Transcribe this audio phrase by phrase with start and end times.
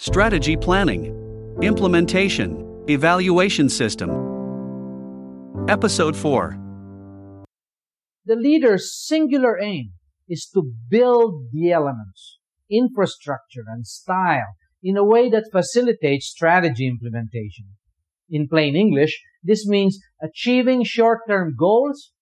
[0.00, 1.06] strategy planning,
[1.60, 4.08] implementation, evaluation system.
[5.68, 6.56] Episode 4
[8.24, 9.94] The leader's singular aim
[10.28, 12.38] is to build the elements,
[12.70, 14.54] infrastructure, and style
[14.84, 17.66] in a way that facilitates strategy implementation.
[18.30, 22.12] In plain English, this means achieving short-term goals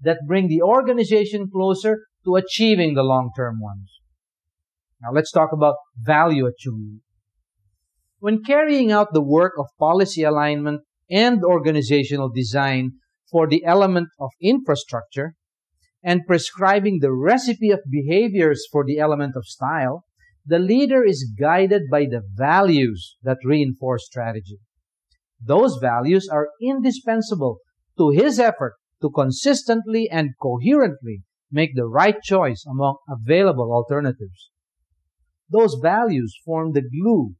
[0.00, 3.90] that bring the organization closer to achieving the long-term ones.
[5.02, 7.02] Now let's talk about value attunement.
[8.20, 12.92] When carrying out the work of policy alignment and organizational design
[13.30, 15.34] for the element of infrastructure
[16.02, 20.04] and prescribing the recipe of behaviors for the element of style,
[20.44, 24.58] the leader is guided by the values that reinforce strategy.
[25.42, 27.60] Those values are indispensable
[27.96, 34.50] to his effort to consistently and coherently make the right choice among available alternatives.
[35.48, 37.36] Those values form the glue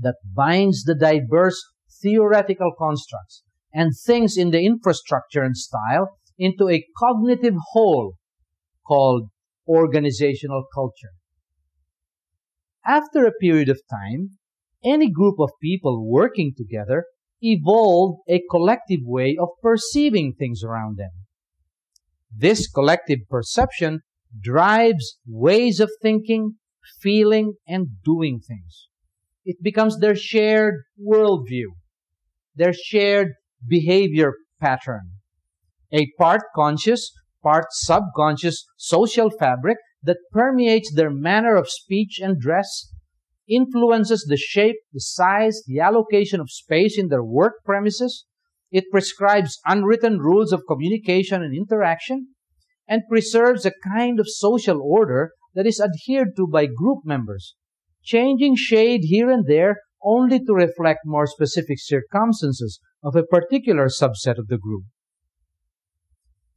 [0.00, 1.60] that binds the diverse
[2.02, 8.14] theoretical constructs and things in the infrastructure and style into a cognitive whole
[8.86, 9.28] called
[9.68, 11.12] organizational culture.
[12.84, 14.38] After a period of time,
[14.82, 17.04] any group of people working together
[17.42, 21.10] evolved a collective way of perceiving things around them.
[22.34, 24.00] This collective perception
[24.40, 26.56] drives ways of thinking,
[27.00, 28.88] feeling, and doing things.
[29.44, 31.68] It becomes their shared worldview,
[32.54, 33.28] their shared
[33.66, 35.12] behavior pattern,
[35.92, 37.10] a part conscious,
[37.42, 42.92] part subconscious social fabric that permeates their manner of speech and dress,
[43.48, 48.26] influences the shape, the size, the allocation of space in their work premises.
[48.70, 52.28] It prescribes unwritten rules of communication and interaction
[52.86, 57.56] and preserves a kind of social order that is adhered to by group members,
[58.02, 64.38] changing shade here and there only to reflect more specific circumstances of a particular subset
[64.38, 64.84] of the group.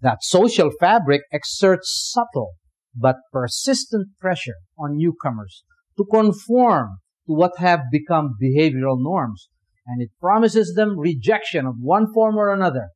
[0.02, 2.54] That social fabric exerts subtle
[2.96, 5.64] but persistent pressure on newcomers
[5.98, 9.48] to conform to what have become behavioral norms,
[9.88, 12.90] and it promises them rejection of one form or another.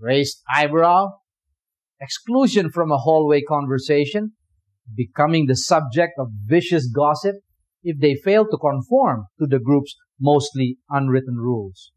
[0.00, 1.08] Raised eyebrow,
[2.00, 4.32] exclusion from a hallway conversation,
[4.94, 7.36] becoming the subject of vicious gossip
[7.86, 11.92] if they fail to conform to the group's mostly unwritten rules.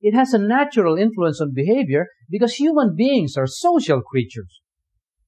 [0.00, 4.60] It has a natural influence on behavior because human beings are social creatures.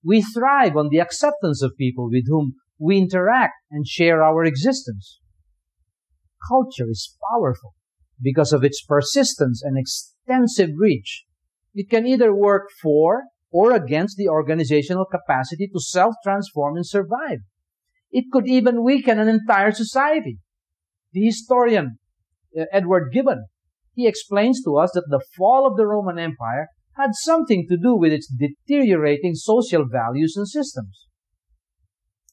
[0.04, 5.20] We thrive on the acceptance of people with whom we interact and share our existence.
[6.48, 7.74] Culture is powerful
[8.20, 11.24] because of its persistence and extensive reach.
[11.74, 13.22] It can either work for
[13.52, 17.38] or against the organizational capacity to self-transform and survive.
[18.10, 20.38] It could even weaken an entire society.
[21.12, 21.98] The historian
[22.58, 23.46] uh, Edward Gibbon,
[23.94, 27.94] he explains to us that the fall of the Roman Empire had something to do
[27.94, 31.06] with its deteriorating social values and systems.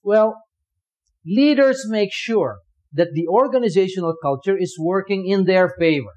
[0.03, 0.35] Well,
[1.25, 2.57] leaders make sure
[2.93, 6.11] that the organizational culture is working in their favor.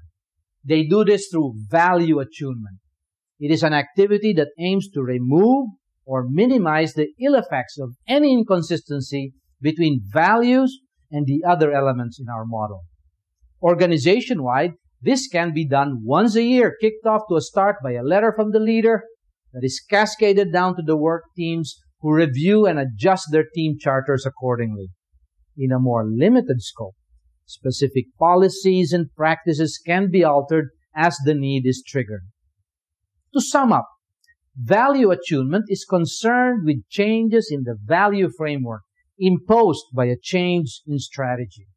[0.63, 2.77] They do this through value attunement.
[3.39, 5.67] It is an activity that aims to remove
[6.05, 10.79] or minimize the ill effects of any inconsistency between values
[11.11, 12.81] and the other elements in our model.
[13.61, 17.93] Organization wide, this can be done once a year, kicked off to a start by
[17.93, 19.03] a letter from the leader
[19.53, 24.25] that is cascaded down to the work teams who review and adjust their team charters
[24.25, 24.89] accordingly.
[25.57, 26.95] In a more limited scope,
[27.45, 32.23] specific policies and practices can be altered as the need is triggered.
[33.33, 33.87] To sum up,
[34.55, 38.81] value attunement is concerned with changes in the value framework
[39.19, 41.67] imposed by a change in strategy.